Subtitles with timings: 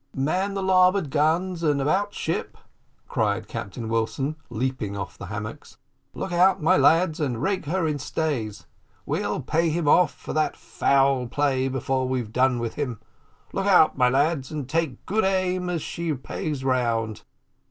[0.15, 2.57] "Man the larboard guns and about ship!"
[3.07, 5.77] cried Captain Wilson, leaping off the hammocks.
[6.15, 8.65] "Look out, my lads, and rake her in stays!
[9.05, 12.99] We'll pay him off for that foul play before we've done with him.
[13.53, 17.21] Look out, my lads, and take good aim as she pays round."